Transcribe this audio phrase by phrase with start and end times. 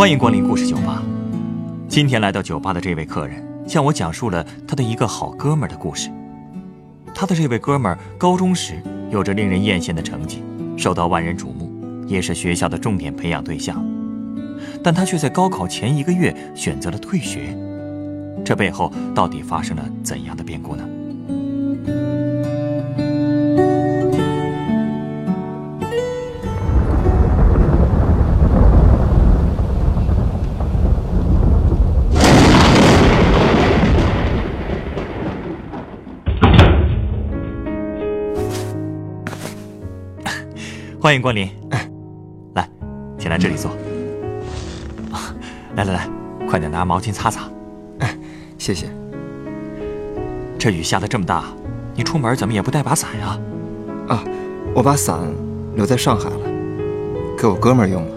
[0.00, 1.02] 欢迎光临故事酒吧。
[1.86, 6.08] 今天来到酒吧的这位客人向我讲述了他的一个好哥们儿的故事。
[7.14, 10.42] 他的这位哥们儿高中时有着令人艳羡的成绩，
[10.74, 11.70] 受到万人瞩目，
[12.06, 13.84] 也是学校的重点培养对象。
[14.82, 17.54] 但他却在高考前一个月选择了退学，
[18.42, 20.82] 这背后到底发生了怎样的变故呢？
[41.02, 41.48] 欢迎光临，
[42.52, 42.68] 来，
[43.18, 43.74] 请来这里坐。
[45.74, 46.06] 来来来，
[46.46, 47.48] 快点拿毛巾擦擦。
[48.58, 48.86] 谢谢。
[50.58, 51.44] 这雨下的这么大，
[51.94, 53.38] 你出门怎么也不带把伞呀？
[54.08, 54.22] 啊，
[54.74, 55.20] 我把伞
[55.74, 56.40] 留在上海了，
[57.38, 58.12] 给我哥们儿用了。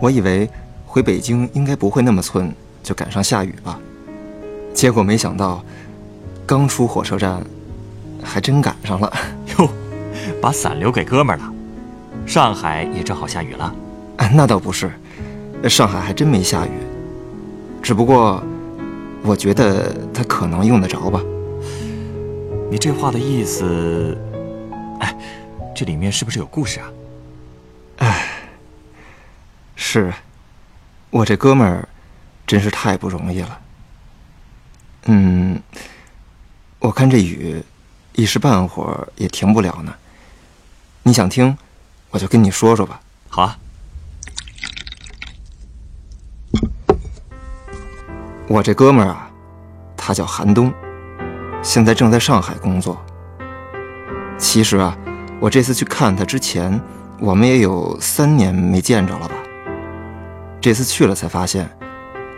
[0.00, 0.48] 我以为
[0.86, 2.50] 回北京应该不会那么寸，
[2.82, 3.78] 就赶上下雨了。
[4.72, 5.62] 结果没想到，
[6.46, 7.42] 刚出火车站，
[8.22, 9.12] 还真赶上了。
[9.58, 9.68] 哟，
[10.40, 11.52] 把伞留给哥们了。
[12.26, 13.74] 上海也正好下雨了。
[14.18, 14.90] 啊，那倒不是，
[15.68, 16.70] 上海还真没下雨。
[17.82, 18.42] 只不过，
[19.22, 21.20] 我觉得他可能用得着吧。
[22.70, 24.18] 你这话的意思，
[25.00, 25.16] 哎，
[25.74, 26.86] 这里面是不是有故事啊？
[27.98, 28.26] 哎，
[29.76, 30.12] 是，
[31.10, 31.88] 我这哥们儿
[32.46, 33.60] 真是太不容易了。
[35.04, 35.60] 嗯，
[36.80, 37.62] 我看这雨
[38.14, 39.94] 一时半会儿也停不了呢。
[41.04, 41.56] 你想听，
[42.10, 43.00] 我就跟你说说吧。
[43.28, 43.58] 好啊。
[48.48, 49.30] 我这哥们儿啊，
[49.96, 50.72] 他叫韩东，
[51.62, 52.96] 现在正在上海工作。
[54.38, 54.96] 其实啊，
[55.40, 56.80] 我这次去看他之前，
[57.18, 59.34] 我们也有三年没见着了吧。
[60.60, 61.68] 这次去了才发现，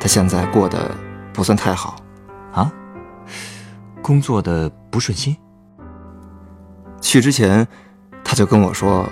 [0.00, 0.90] 他现在过得
[1.32, 1.96] 不算太好。
[2.52, 2.72] 啊？
[4.00, 5.36] 工作的不顺心？
[7.02, 7.68] 去之前，
[8.24, 9.06] 他就跟我说，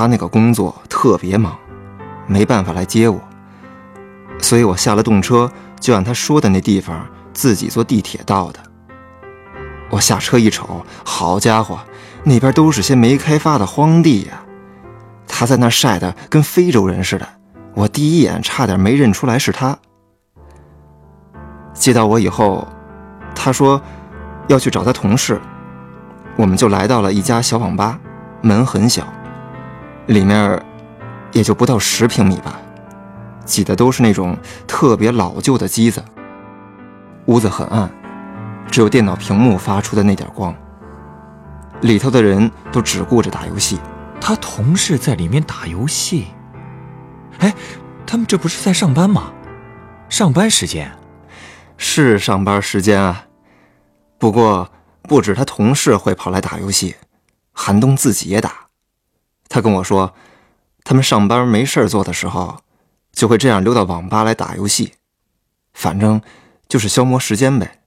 [0.00, 1.54] 他那个工作特别忙，
[2.26, 3.20] 没办法来接我。
[4.38, 5.50] 所以我下了动车。
[5.78, 8.60] 就按他说的那地方自己坐地铁到的。
[9.88, 11.78] 我下车一瞅，好家伙，
[12.22, 14.42] 那边都是些没开发的荒地呀。
[15.26, 17.26] 他在那晒得跟非洲人似的，
[17.74, 19.78] 我第一眼差点没认出来是他。
[21.72, 22.68] 接到我以后，
[23.34, 23.80] 他说
[24.48, 25.40] 要去找他同事，
[26.36, 27.98] 我们就来到了一家小网吧，
[28.42, 29.06] 门很小，
[30.10, 30.60] 里面
[31.30, 32.60] 也就不到十平米吧。
[33.44, 36.04] 挤的都是那种特别老旧的机子，
[37.26, 37.88] 屋子很暗，
[38.68, 40.52] 只有电脑屏幕发出的那点光。
[41.82, 43.78] 里头的人都只顾着打游戏。
[44.20, 46.26] 他同事在里面打游戏，
[47.38, 47.54] 哎，
[48.04, 49.32] 他们这不是在上班吗？
[50.08, 50.90] 上班时间，
[51.76, 53.24] 是上班时间啊。
[54.18, 54.68] 不过
[55.02, 56.96] 不止他同事会跑来打游戏，
[57.52, 58.69] 韩东自己也打。
[59.50, 60.14] 他跟我说，
[60.82, 62.62] 他们上班没事做的时候。
[63.12, 64.94] 就会这样溜到网吧来打游戏，
[65.74, 66.22] 反正
[66.68, 67.80] 就是消磨时间呗。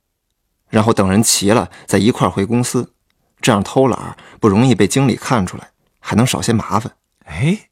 [0.69, 2.91] 然后等人齐了再一块回公司，
[3.39, 5.69] 这样偷懒不容易被经理看出来，
[6.01, 6.91] 还能少些麻烦。
[7.23, 7.69] 哎，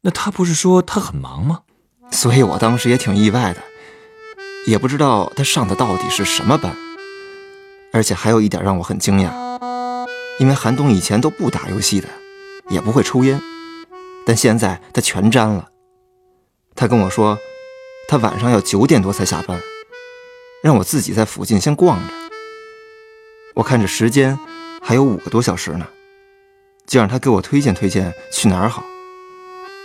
[0.00, 1.60] 那他不是说他很忙吗？
[2.10, 3.62] 所以我当时也挺意外的，
[4.66, 6.74] 也不知道他上的到底是什么班。
[7.92, 10.06] 而且还有一点让我很惊讶，
[10.40, 12.08] 因为韩东以前都不打游戏的，
[12.68, 13.40] 也不会抽烟，
[14.26, 15.68] 但现在他全沾了。
[16.74, 17.38] 他跟我说，
[18.08, 19.60] 他晚上要九点多才下班，
[20.62, 22.14] 让我自己在附近先逛着。
[23.54, 24.38] 我看这时间
[24.80, 25.86] 还有五个多小时呢，
[26.86, 28.84] 就让他给我推荐推荐去哪儿好。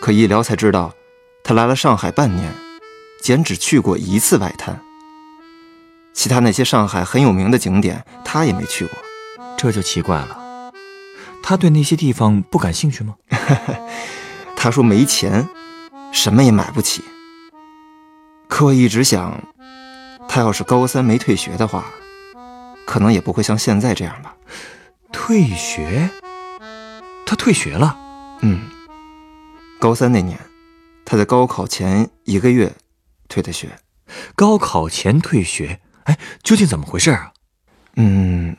[0.02, 0.94] 可一聊才知道，
[1.44, 2.54] 他来了上海半年，
[3.22, 4.80] 仅只去过一次外滩。
[6.14, 8.96] 其他那些上海很有名的景点，他也没去过。
[9.58, 10.43] 这就奇怪了，
[11.44, 13.16] 他对那些地方不感兴趣吗？
[14.58, 15.48] 他说没钱。
[16.14, 17.04] 什么也买不起。
[18.48, 19.44] 可我一直想，
[20.30, 21.86] 他要是高三没退学的话，
[22.86, 24.36] 可能也不会像现在这样吧。
[25.12, 26.08] 退学？
[27.26, 27.98] 他退学了？
[28.42, 28.70] 嗯。
[29.80, 30.40] 高三那年，
[31.04, 32.72] 他在高考前一个月
[33.28, 33.80] 退的学。
[34.36, 35.82] 高考前退学？
[36.04, 37.34] 哎，究竟怎么回事啊？
[37.96, 38.56] 嗯，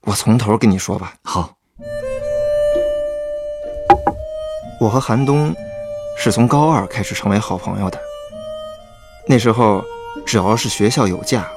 [0.00, 1.16] 我从头跟你说吧。
[1.22, 1.56] 好。
[4.82, 5.54] 我和韩东。
[6.14, 7.98] 是从高二开始成为好朋友的。
[9.26, 9.82] 那时候，
[10.26, 11.50] 只要是学校有假，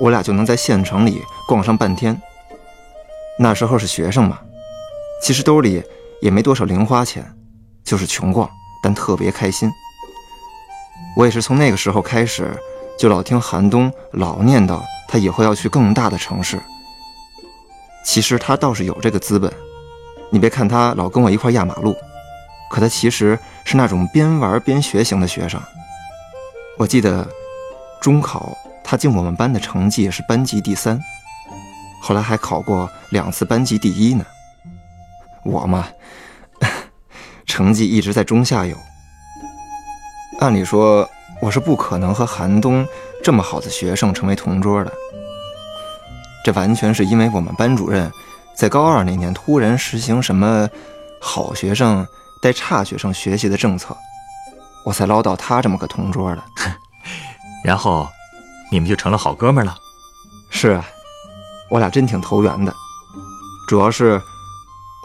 [0.00, 2.20] 我俩就能在县城里逛上半天。
[3.38, 4.40] 那时候是学生嘛，
[5.22, 5.82] 其实兜里
[6.20, 7.24] 也没多少零花钱，
[7.84, 8.50] 就是穷逛，
[8.82, 9.70] 但特别开心。
[11.16, 12.50] 我也是从那个时候开始，
[12.98, 16.60] 就老听韩东老念叨他以后要去更大的城市。
[18.04, 19.50] 其实他倒是有这个资本，
[20.28, 21.94] 你别看他老跟我一块压马路，
[22.70, 25.60] 可他其实是那种边玩边学型的学生。
[26.78, 27.26] 我记得
[28.00, 31.00] 中考他进我们班的成绩是班级第三，
[32.02, 34.24] 后来还考过两次班级第一呢。
[35.44, 35.88] 我嘛，
[37.46, 38.76] 成绩一直在中下游。
[40.40, 41.08] 按理说
[41.40, 42.86] 我是不可能和韩冬
[43.24, 44.92] 这么好的学生成为同桌的，
[46.44, 48.12] 这完全是因为我们班主任
[48.54, 50.68] 在高二那年突然实行什么
[51.20, 52.06] 好学生
[52.46, 53.96] 带差学生学习的政策，
[54.84, 56.44] 我才捞到他这么个同桌的。
[57.64, 58.06] 然后
[58.70, 59.76] 你们就成了好哥们了。
[60.48, 60.86] 是啊，
[61.68, 62.72] 我俩真挺投缘的，
[63.66, 64.22] 主要是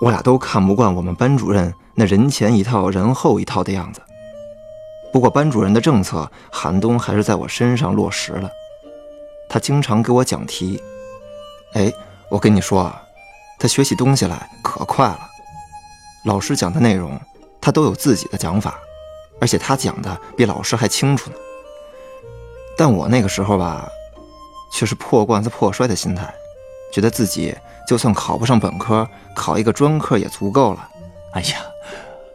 [0.04, 4.00] 我俩都看不惯我们班主任那人前一套人后一套的样子。
[5.12, 8.48] 不过班主任的政策，韩冬还是在我身上落实了。
[9.50, 10.80] 他经常给我讲题，
[11.74, 11.92] 哎，
[12.30, 13.02] 我跟你说啊，
[13.58, 15.28] 他学起东西来可快了。
[16.26, 17.20] 老师讲的内容，
[17.62, 18.80] 他都有自己的讲法，
[19.40, 21.36] 而且他讲的比老师还清楚呢。
[22.76, 23.88] 但我那个时候吧，
[24.74, 26.34] 却是破罐子破摔的心态，
[26.92, 27.56] 觉得自己
[27.88, 30.90] 就算考不上本科，考一个专科也足够了。
[31.34, 31.58] 哎呀，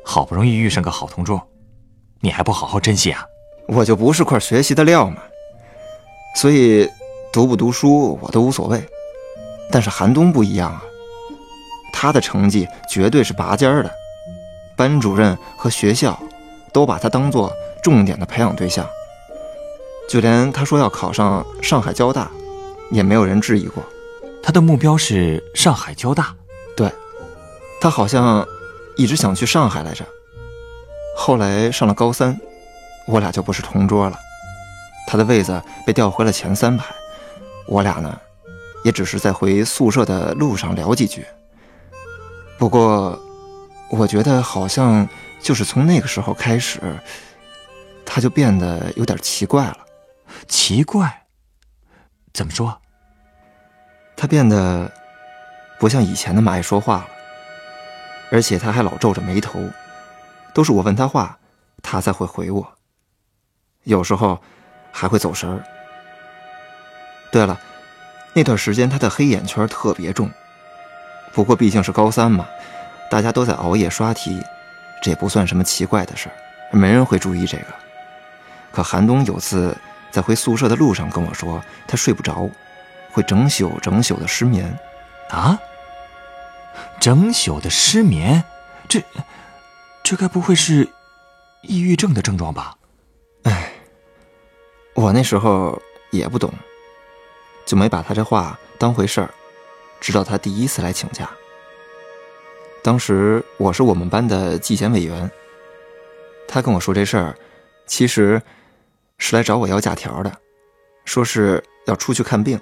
[0.05, 1.41] 好不容易遇上个好同桌。
[2.21, 3.25] 你还不好好珍惜啊！
[3.69, 5.17] 我就不是块学习的料嘛，
[6.37, 6.89] 所以
[7.33, 8.83] 读不读书我都无所谓。
[9.71, 10.83] 但是韩东不一样啊，
[11.93, 13.91] 他的成绩绝对是拔尖儿的，
[14.77, 16.19] 班主任和学校
[16.73, 17.53] 都把他当做
[17.83, 18.87] 重点的培养对象，
[20.09, 22.31] 就连他说要考上上海交大，
[22.91, 23.83] 也没有人质疑过。
[24.43, 26.35] 他的目标是上海交大，
[26.77, 26.93] 对，
[27.81, 28.47] 他好像
[28.97, 30.05] 一直想去上海来着。
[31.17, 32.39] 后来上了高三，
[33.07, 34.17] 我俩就不是同桌了。
[35.09, 36.95] 他的位子被调回了前三排，
[37.67, 38.17] 我俩呢，
[38.85, 41.25] 也只是在回宿舍的路上聊几句。
[42.59, 43.19] 不过，
[43.89, 45.09] 我觉得好像
[45.41, 46.81] 就是从那个时候开始，
[48.05, 49.79] 他就变得有点奇怪了。
[50.49, 51.27] 奇怪？
[52.33, 52.81] 怎么说？
[54.17, 54.91] 他变得
[55.79, 57.09] 不像以前那么爱说话了，
[58.31, 59.61] 而且他还老皱着眉头。
[60.53, 61.39] 都是我问他话，
[61.83, 62.73] 他才会回我。
[63.85, 64.41] 有时候
[64.91, 65.63] 还会走神儿。
[67.31, 67.61] 对了，
[68.33, 70.31] 那段时间他的黑眼圈特别重。
[71.33, 72.47] 不过毕竟是高三嘛，
[73.11, 74.43] 大家都在熬夜刷题，
[75.03, 77.67] 这也不算什么奇怪的事儿，没人会注意这个。
[78.73, 79.77] 可韩冬有次
[80.11, 82.49] 在回宿舍的路上跟我说，他睡不着，
[83.13, 84.77] 会整宿整宿的失眠。
[85.31, 85.59] 啊？
[87.01, 88.43] 整宿的失眠？
[88.89, 89.03] 这？
[90.03, 90.89] 这该不会是
[91.63, 92.77] 抑郁症的症状吧？
[93.45, 93.73] 哎，
[94.95, 95.81] 我那时候
[96.11, 96.53] 也不懂，
[97.65, 99.31] 就没把他这话当回事儿。
[100.01, 101.29] 直到他第一次来请假，
[102.87, 105.29] 当时我是我们班的纪检委员，
[106.47, 107.35] 他跟我说这事儿，
[107.85, 108.41] 其实
[109.19, 110.33] 是来找我要假条的，
[111.05, 112.61] 说是要出去看病。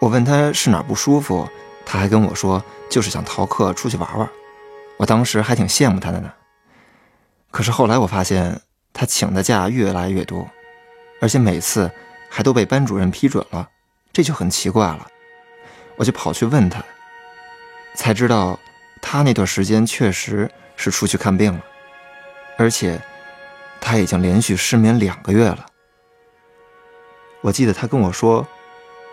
[0.00, 1.48] 我问他是哪不舒服，
[1.86, 4.28] 他还跟我说就是想逃课出去玩玩。
[4.96, 6.32] 我当时还挺羡慕他的呢，
[7.52, 8.60] 可是后来我发现
[8.92, 10.50] 他请的假越来越多，
[11.20, 11.88] 而且每次
[12.28, 13.68] 还都被班主任批准了，
[14.12, 15.06] 这就很奇怪了。
[15.94, 16.82] 我就跑去问他，
[17.94, 18.58] 才知道
[19.00, 21.64] 他那段时间确实是出去看病了，
[22.56, 23.00] 而且
[23.80, 25.66] 他已经连续失眠两个月了。
[27.42, 28.46] 我记得他跟我说，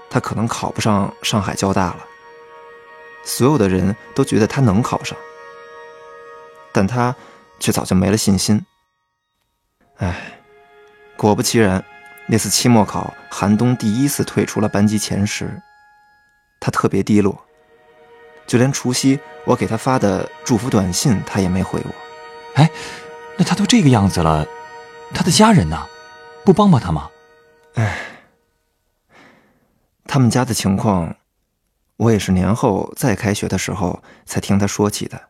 [0.09, 1.99] 他可能考不上上海交大了，
[3.23, 5.17] 所有的人都觉得他能考上。
[6.73, 7.15] 但他
[7.59, 8.63] 却早就没了信心。
[9.95, 10.39] 哎，
[11.15, 11.83] 果不其然，
[12.27, 15.59] 那次期末考，韩冬第一次退出了班级前十，
[16.59, 17.46] 他特别低落，
[18.47, 21.93] 就连除夕我给他发的祝福短信，他也没回我。
[22.55, 22.71] 哎，
[23.37, 24.47] 那他都这个样子了，
[25.13, 25.85] 他的家人呢？
[26.43, 27.09] 不帮帮他吗？
[27.75, 27.99] 哎，
[30.05, 31.17] 他们家的情况，
[31.97, 35.29] 我也是年后再开学的时候才听他说起的。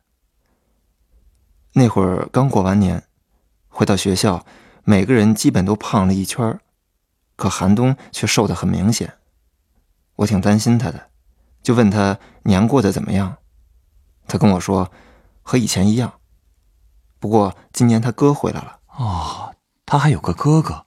[1.74, 3.04] 那会儿刚过完年，
[3.68, 4.46] 回到学校，
[4.84, 6.60] 每个人基本都胖了一圈
[7.36, 9.16] 可寒冬却瘦得很明显。
[10.18, 11.10] 我挺担心他的，
[11.68, 13.36] 就问他年过得怎么样。
[14.26, 14.90] 他跟我说，
[15.44, 16.14] 和以前一样。
[17.20, 18.80] 不过今年他哥回来了。
[18.98, 19.54] 哦，
[19.86, 20.86] 他还有个哥哥。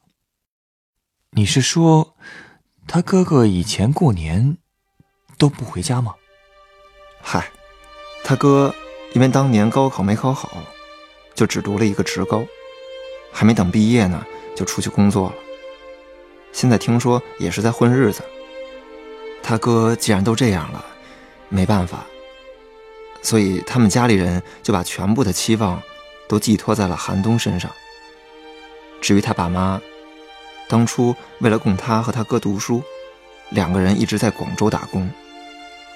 [1.33, 2.17] 你是说，
[2.87, 4.57] 他哥哥以前过年
[5.37, 6.15] 都不回家吗？
[7.21, 7.51] 嗨，
[8.25, 8.75] 他哥
[9.13, 10.51] 因为当年高考没考好。
[11.35, 12.43] 就只读了一个职高，
[13.31, 14.25] 还没等毕业呢，
[14.57, 15.35] 就出去工作了。
[16.55, 18.25] 现在听说也是在混日子。
[19.51, 20.85] 他哥既然都这样了，
[21.49, 22.07] 没办法，
[23.21, 25.83] 所以他们家里人就把全部的期望
[26.29, 27.69] 都寄托在了韩冬身上。
[29.01, 29.81] 至于他爸妈，
[30.69, 32.81] 当初为了供他和他哥读书，
[33.49, 35.11] 两个人一直在广州打工，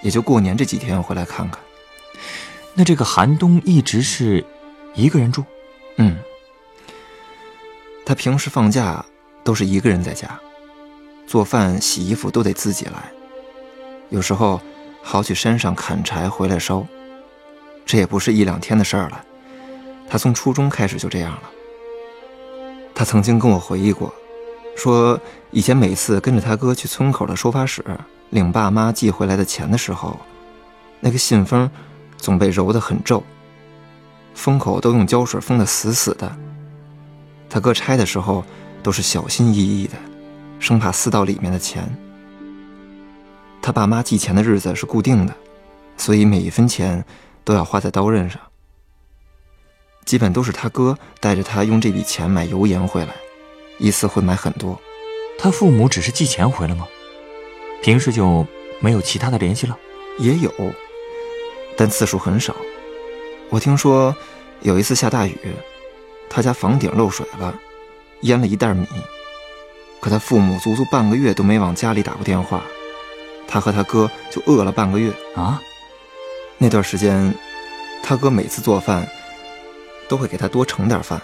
[0.02, 1.60] 也就过年这几天回来看看。
[2.74, 4.44] 那这个韩冬一直是
[4.96, 5.44] 一个人住，
[5.98, 6.18] 嗯，
[8.04, 9.06] 他平时放假
[9.44, 10.40] 都是一个人在家，
[11.24, 13.12] 做饭、洗衣服都得自己来，
[14.10, 14.60] 有时候
[15.02, 16.86] 好去山上砍柴回来烧，
[17.84, 19.24] 这也不是一两天的事儿了。
[20.08, 21.42] 他从初中开始就这样了。
[22.94, 24.14] 他曾经跟我回忆过，
[24.76, 25.18] 说
[25.50, 27.84] 以前每次跟着他哥去村口的收发室
[28.30, 30.18] 领爸妈寄回来的钱的时候，
[31.00, 31.68] 那个信封
[32.16, 33.22] 总被揉得很皱，
[34.34, 36.36] 封口都用胶水封得死死的。
[37.50, 38.44] 他哥拆的时候
[38.82, 39.94] 都是小心翼翼的，
[40.60, 41.88] 生怕撕到里面的钱。
[43.64, 45.34] 他爸妈寄钱的日子是固定的，
[45.96, 47.02] 所以每一分钱
[47.44, 48.38] 都要花在刀刃上。
[50.04, 53.14] 基本都是他哥带着他用这笔钱买油盐回来，
[53.78, 54.78] 一次会买很多。
[55.38, 56.86] 他父母只是寄钱回来吗？
[57.82, 58.46] 平时就
[58.80, 59.78] 没有其他的联系了？
[60.18, 60.52] 也有，
[61.74, 62.54] 但次数很少。
[63.48, 64.14] 我听说
[64.60, 65.38] 有一次下大雨，
[66.28, 67.58] 他家房顶漏水了，
[68.20, 68.86] 淹了一袋米。
[70.00, 72.62] 可他父母足足半个月都没往家里打过电话，
[73.46, 75.60] 他和他哥就饿了半个月啊。
[76.58, 77.34] 那段时间，
[78.02, 79.06] 他哥每次做饭。
[80.06, 81.18] 都会给他多盛点饭。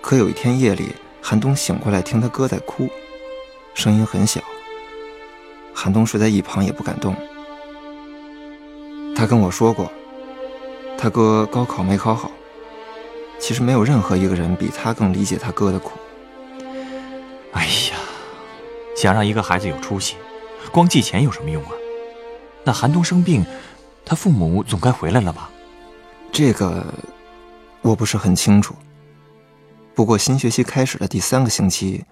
[0.00, 2.88] 可有一天夜里，韩冬醒过来，听他哥在哭，
[3.72, 4.40] 声音很小。
[5.72, 7.14] 韩东睡在一旁也不敢动。
[9.14, 9.90] 他跟我说过，
[10.98, 12.32] 他哥高考没考好。
[13.38, 15.92] 其实没有任何一个人比他更理解他哥的苦。
[17.52, 17.96] 哎呀，
[18.96, 20.16] 想让一个孩子有出息，
[20.72, 21.72] 光寄钱有什么用啊？
[22.64, 23.44] 那韩东生病，
[24.04, 25.50] 他父母总该回来了吧？
[26.32, 26.94] 这个。
[27.80, 28.74] 我不是很清楚。
[29.94, 32.04] 不过新学期开始的第三个星期，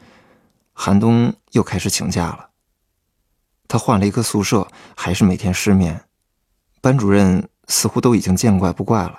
[0.73, 2.50] 韩东又开始请假了。
[3.67, 6.05] 他换了一个宿舍，还是每天失眠。
[6.81, 9.19] 班主任似乎都已经见怪不怪了，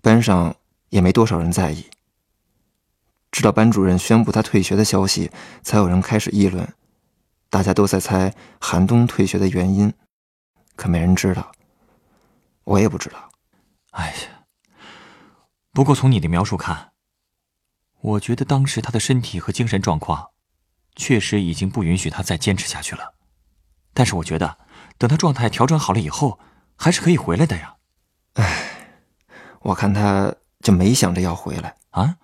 [0.00, 0.56] 班上
[0.88, 1.84] 也没多少人在意。
[3.30, 5.30] 直到班主任宣布他退学的消息，
[5.62, 6.66] 才有人开始议论。
[7.50, 9.92] 大家都在猜韩冬退学的原因，
[10.74, 11.52] 可没人知道。
[12.64, 13.30] 我也不知道。
[13.92, 14.16] 哎呀。
[15.72, 16.92] 不过从你的描述看，
[18.00, 20.30] 我觉得当时他的身体和精神状况，
[20.94, 23.12] 确实已经不允许他再坚持下去了。
[23.92, 24.56] 但是我觉得，
[24.96, 26.38] 等他状态调整好了以后，
[26.76, 27.76] 还是可以回来的呀。
[28.34, 28.98] 哎，
[29.60, 32.16] 我看他就没想着要回来啊。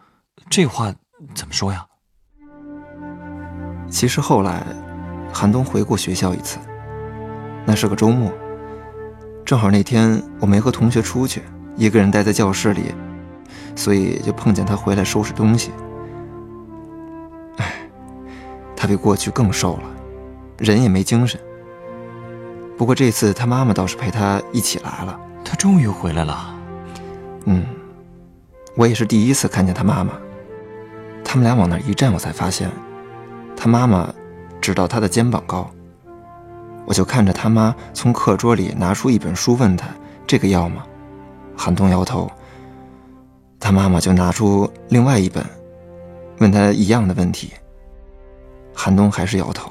[0.49, 0.95] 这话
[1.35, 1.87] 怎么说呀？
[3.91, 4.65] 其实后来，
[5.33, 6.59] 韩东回过学校一次，
[7.65, 8.31] 那是个周末，
[9.45, 11.43] 正好那天我没和同学出去，
[11.77, 12.95] 一个人待在教室里。
[13.75, 15.71] 所以就碰见他回来收拾东西。
[17.57, 17.73] 哎，
[18.77, 19.85] 他比过去更瘦了，
[20.59, 21.41] 人也没精神。
[22.77, 25.19] 不过这次他妈妈倒是陪他一起来了。
[25.43, 26.55] 他终于回来了。
[27.47, 27.65] 嗯，
[28.77, 30.13] 我也是第一次看见他妈妈。
[31.25, 32.71] 他们俩往那一站，我才发现，
[33.57, 34.13] 他妈妈
[34.63, 35.69] 直到他的肩膀高。
[36.87, 39.89] 我就看着他妈从课桌里拿出一本书，问他
[40.27, 40.85] ：“这个要吗？”
[41.55, 42.31] 韩东摇头。
[43.61, 45.45] 他妈妈就拿出另外一本，
[46.39, 47.53] 问他一样的问题。
[48.75, 49.71] 韩东还是摇头，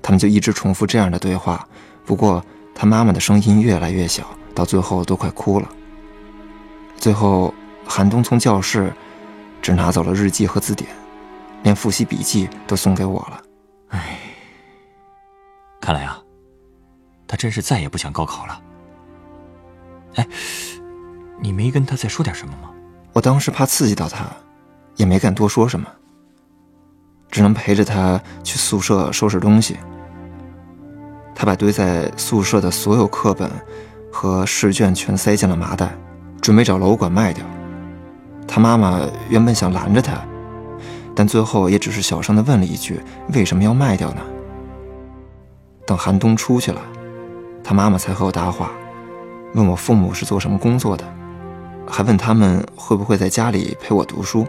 [0.00, 1.66] 他们就一直重复这样的对话。
[2.06, 2.42] 不过
[2.74, 4.24] 他妈妈的声音越来越小，
[4.54, 5.68] 到最后都快哭了。
[6.96, 7.52] 最后，
[7.86, 8.90] 韩东从教室
[9.60, 10.88] 只拿走了日记和字典，
[11.62, 13.42] 连复习笔记都送给我了。
[15.90, 16.16] 看来啊，
[17.26, 18.60] 他真是再也不想高考了。
[20.14, 20.28] 哎，
[21.40, 22.70] 你没跟他再说点什么吗？
[23.12, 24.24] 我当时怕刺激到他，
[24.94, 25.88] 也没敢多说什么，
[27.28, 29.78] 只能陪着他去宿舍收拾东西。
[31.34, 33.50] 他把堆在宿舍的所有课本
[34.12, 35.92] 和试卷全塞进了麻袋，
[36.40, 37.44] 准备找楼管卖掉。
[38.46, 40.24] 他妈妈原本想拦着他，
[41.16, 43.02] 但最后也只是小声的问了一句
[43.34, 44.22] ：“为什么要卖掉呢？”
[45.90, 46.80] 等寒冬出去了，
[47.64, 48.70] 他妈妈才和我搭话，
[49.54, 51.04] 问我父母是做什么工作的。
[51.84, 54.46] 还问他们会不会在家里陪我读书，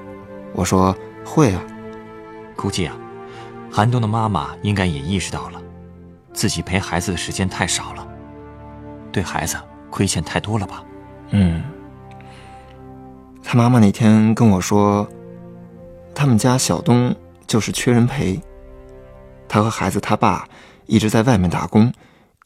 [0.54, 0.96] 我说
[1.26, 1.64] 会啊。
[2.56, 2.96] 估计啊，
[3.72, 5.60] 韩冬的妈妈应该也意识到了，
[6.32, 8.08] 自己陪孩子的时间太少了，
[9.12, 9.58] 对孩子
[9.90, 10.84] 亏欠太多了吧？
[11.32, 11.64] 嗯。
[13.42, 15.10] 他妈妈那天跟我说，
[16.14, 17.16] 他们家小东
[17.48, 18.40] 就是缺人陪。
[19.50, 20.48] 他和孩子他爸
[20.86, 21.94] 一直在外面打工，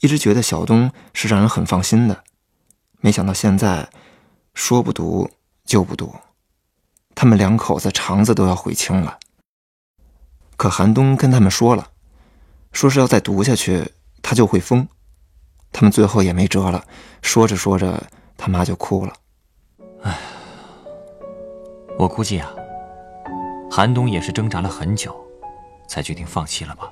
[0.01, 2.23] 一直觉得小东是让人很放心的。
[3.01, 3.89] 没想到现在
[4.53, 5.29] 说不读
[5.63, 6.13] 就不读，
[7.13, 9.19] 他们两口子肠子都要悔青了。
[10.57, 11.89] 可韩东跟他们说了，
[12.71, 14.87] 说是要再读下去他就会疯。
[15.71, 16.85] 他们最后也没辙了，
[17.21, 18.01] 说着说着
[18.37, 19.13] 他妈就哭了。
[20.03, 20.17] 唉，
[21.99, 22.49] 我估计啊，
[23.69, 25.13] 韩东也是挣扎了很久，
[25.89, 26.89] 才决定放弃了吧。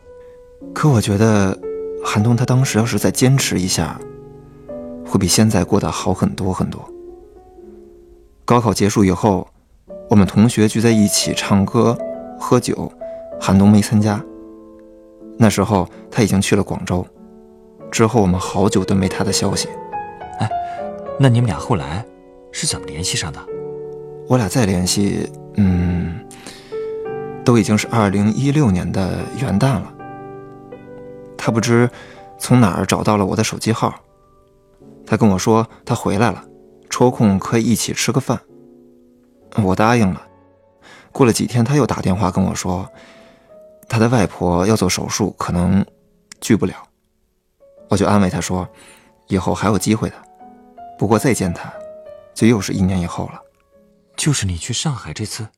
[0.72, 1.58] 可我觉得，
[2.06, 4.00] 韩东他当时要是再坚持一下，
[5.06, 6.88] 会比现在过得好很多很多。
[8.46, 9.48] 高考结束以后，
[10.10, 11.98] 我们同学聚在一起唱歌、
[12.40, 12.92] 喝酒，
[13.40, 14.24] 韩东没参加。
[15.38, 17.06] 那时候他已经去了广州。
[17.90, 19.70] 之后我们好久都没他的消息。
[20.40, 20.50] 哎，
[21.20, 22.04] 那你们俩后来
[22.52, 23.40] 是怎么联系上的？
[24.28, 26.20] 我俩再联系，嗯，
[27.46, 29.93] 都已经是二零一六年的元旦了。
[31.46, 31.90] 他不知
[32.40, 33.94] 从哪儿找到了我的手机号，
[35.06, 36.42] 他跟我说他回来了，
[36.90, 38.40] 抽空可以一起吃个饭。
[39.62, 40.26] 我答应了。
[41.12, 42.90] 过了几天，他又打电话跟我说，
[43.90, 45.86] 他的外婆要做手术，可能
[46.40, 46.76] 去不了。
[47.90, 48.66] 我就安慰他说
[49.28, 50.16] ：“以后还有机会的，
[50.98, 51.74] 不过再见他，
[52.34, 53.42] 就又是一年以后了。”
[54.16, 55.50] 就是你去上海这次，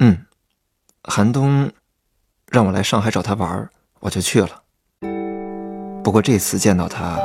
[0.00, 0.26] 嗯，
[1.04, 1.72] 寒冬
[2.50, 3.70] 让我来上海找他玩，
[4.00, 4.64] 我就去了。
[6.06, 7.18] 不过这次见到他，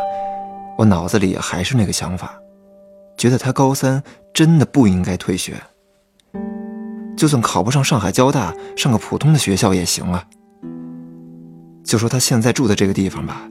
[0.76, 2.34] 我脑子里还是那个想法，
[3.16, 4.02] 觉得他高三
[4.34, 5.62] 真的不应该退学，
[7.16, 10.26] 就算考不上上海交大，上个普通的学校也行啊。
[11.84, 13.48] 就说他现在住的这个地方吧。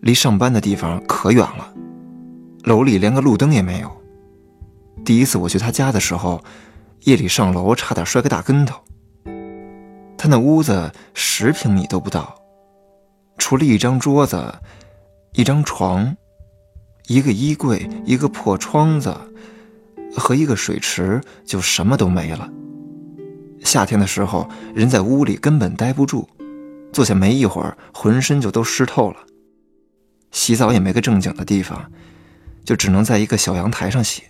[0.00, 1.72] 离上班的地方可远了，
[2.64, 3.88] 楼里连个路灯也没有。
[5.04, 6.42] 第一次我去他家的时候，
[7.04, 8.80] 夜里上楼差点摔个大跟头。
[10.16, 12.34] 他那屋子十平米都不到，
[13.38, 14.52] 除了一张桌子、
[15.32, 16.14] 一张床、
[17.06, 19.16] 一个衣柜、一个破窗子
[20.16, 22.50] 和一个水池，就什么都没了。
[23.64, 26.28] 夏天的时候，人在屋里根本待不住，
[26.92, 29.16] 坐下没一会儿，浑身就都湿透了。
[30.30, 31.90] 洗澡也没个正经的地方，
[32.64, 34.24] 就只能在一个小阳台上洗。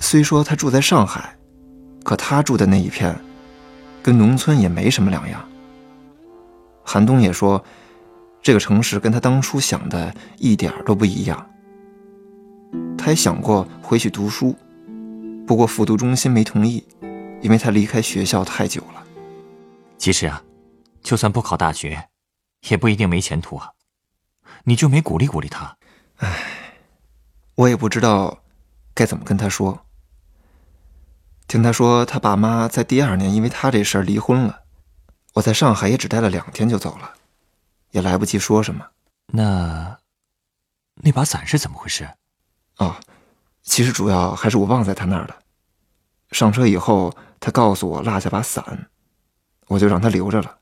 [0.00, 1.36] 虽说他住在上海，
[2.04, 3.16] 可他住的那一片，
[4.02, 5.48] 跟农村也没什么两样。
[6.90, 7.62] 韩东也说，
[8.40, 11.50] 这个城市跟他当初想的一点都不一样。
[12.96, 14.56] 他也想过回去读书，
[15.46, 16.82] 不过复读中心没同意，
[17.42, 19.04] 因为他离开学校太久了。
[19.98, 20.42] 其实啊，
[21.02, 22.08] 就算不考大学，
[22.70, 23.68] 也不一定没前途啊。
[24.64, 25.76] 你就没鼓励鼓励他？
[26.16, 26.38] 唉，
[27.54, 28.38] 我也不知道
[28.94, 29.78] 该怎么跟他说。
[31.46, 34.60] 听他说，他爸妈在第二年因为他这事儿离婚了。
[35.38, 37.14] 我在上海也只待了两天就走了，
[37.92, 38.84] 也来不及说什么。
[39.26, 39.96] 那
[40.96, 42.08] 那把伞是怎么回事？
[42.78, 42.96] 哦，
[43.62, 45.38] 其实主要还是我忘在他那儿了。
[46.32, 48.90] 上车以后，他告诉我落下把伞，
[49.68, 50.58] 我就让他留着了。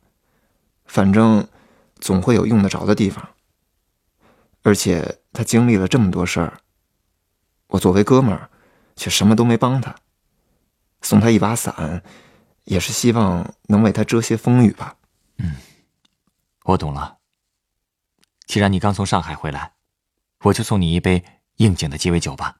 [0.84, 1.48] 反正
[1.98, 3.26] 总会有用得着的地方。
[4.62, 6.60] 而且他经历了这么多事儿，
[7.68, 8.50] 我作为哥们儿，
[8.94, 9.94] 却什么都没帮他。
[11.00, 12.02] 送他一把伞，
[12.66, 14.96] 也是希望能为他遮些风雨吧。
[15.38, 15.56] 嗯，
[16.64, 17.16] 我懂了。
[18.46, 19.72] 既然你刚从上海回来，
[20.42, 21.24] 我就送你一杯
[21.56, 22.58] 应景的鸡尾酒吧。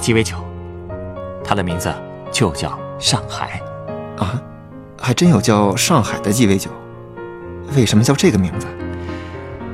[0.00, 0.36] 鸡尾酒，
[1.44, 1.94] 它的名字
[2.32, 3.60] 就叫上海，
[4.16, 4.40] 啊，
[4.98, 6.70] 还真有叫上海的鸡尾酒。
[7.76, 8.66] 为什么叫这个名字？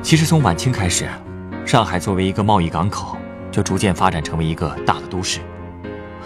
[0.03, 1.09] 其实从晚清开始，
[1.65, 3.17] 上海作为一个贸易港口，
[3.51, 5.41] 就逐渐发展成为一个大的都市。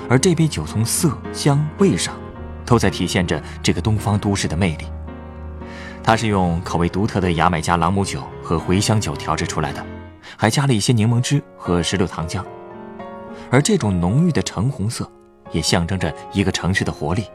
[0.09, 2.15] 而这杯酒从色香味上，
[2.65, 4.87] 都在体现着这个东方都市的魅力。
[6.03, 9.85] 它是用口味独特的牙买加朗姆酒和茴香酒调制出来的，
[10.37, 12.43] 还加了一些柠檬汁和石榴糖浆。
[13.51, 15.11] 而这种浓郁的橙红色，
[15.51, 17.27] 也象征着一个城市的活力。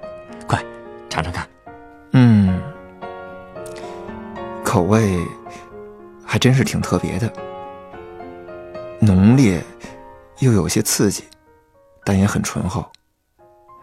[0.48, 0.64] 快，
[1.10, 1.48] 尝尝看。
[2.14, 2.62] 嗯，
[4.64, 5.20] 口味
[6.26, 7.32] 还真是挺特别的，
[9.02, 9.62] 浓烈
[10.40, 11.26] 又有些刺激，
[12.06, 12.90] 但也很醇厚。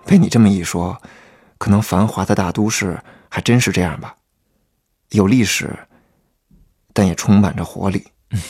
[0.07, 0.97] 被你这么一说，
[1.59, 4.17] 可能繁华的大都市还真是这样吧？
[5.11, 5.69] 有历史，
[6.95, 8.07] 但也充满着活力。
[8.31, 8.41] 嗯，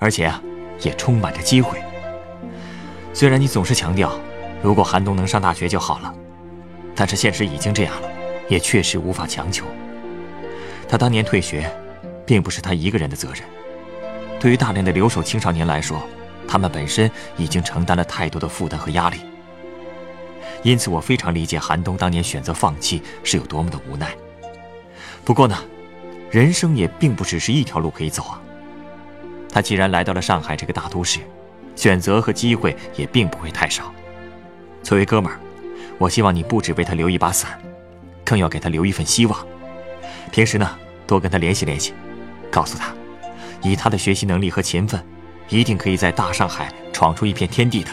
[0.00, 0.42] 而且啊，
[0.80, 1.80] 也充满着机会。
[3.14, 4.12] 虽然你总是强调，
[4.60, 6.12] 如果韩东能上大学就好了，
[6.96, 8.08] 但是现实已经这样了，
[8.48, 9.64] 也确实无法强求。
[10.88, 11.72] 他当年退学，
[12.26, 13.44] 并不是他一个人的责任。
[14.40, 16.02] 对于大量的留守青少年来说，
[16.48, 19.18] 他们本身已经承担了太多的负担和压力。
[20.64, 24.12] 因此，我非常理解韩东当年选择放弃是有多么的无奈。
[25.24, 25.56] 不过呢，
[26.32, 28.42] 人生也并不只是一条路可以走啊。
[29.48, 31.20] 他既然来到了上海这个大都市，
[31.76, 33.92] 选择和机会也并不会太少。
[34.82, 35.38] 作为哥们儿，
[35.98, 37.58] 我希望你不只为他留一把伞，
[38.24, 39.46] 更要给他留一份希望。
[40.30, 41.92] 平时呢，多跟他联系联系，
[42.50, 42.92] 告诉他，
[43.62, 45.02] 以他的学习能力和勤奋，
[45.48, 47.90] 一定可以在大上海闯出一片天地的。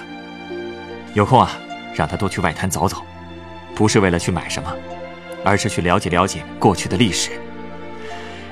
[1.14, 1.52] 有空啊。
[1.94, 3.04] 让他多去外滩走走，
[3.76, 4.74] 不是为了去买什么，
[5.44, 7.32] 而是去了解了解过去的历史。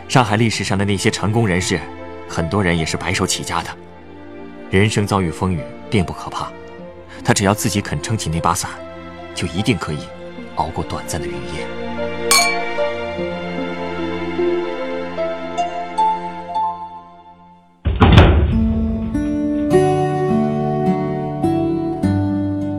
[0.10, 1.80] 上海历史上的那些成功人士，
[2.28, 3.70] 很多人也是白手起家的。
[4.72, 6.48] 人生遭遇风雨并不可怕，
[7.26, 8.70] 他只要自己肯撑起那把伞，
[9.34, 9.98] 就一定可以
[10.58, 11.66] 熬过短暂的雨夜。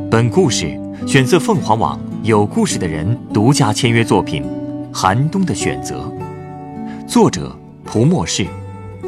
[0.09, 4.45] 本故事选自凤凰网“有故事的人”独家签约作品
[4.97, 6.09] 《寒冬的选择》，
[7.09, 8.47] 作者蒲默氏，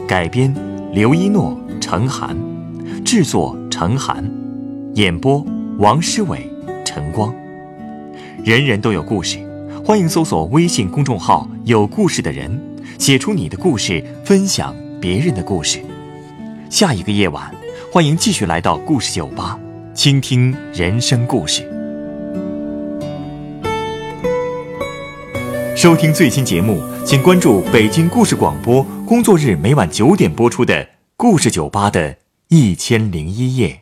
[0.09, 0.53] 改编
[0.93, 2.37] 刘一诺、陈寒，
[3.15, 4.25] 制作陈寒，
[4.95, 5.45] 演播
[5.77, 6.51] 王诗伟、
[6.83, 7.31] 陈光。
[8.43, 9.39] 人人都有故事，
[9.85, 12.59] 欢迎搜索微信公众号“有故事的人”，
[12.99, 15.79] 写出你的故事，分享别人的故事。
[16.71, 17.55] 下一个夜晚，
[17.93, 19.61] 欢迎继续来到故事酒吧。
[19.93, 21.71] 倾听人生故事，
[25.77, 28.83] 收听最新节目，请关注北京故事广播。
[29.05, 30.75] 工作日每晚九点播出的
[31.19, 32.17] 《故事酒吧》的
[32.55, 33.82] 一千零一夜。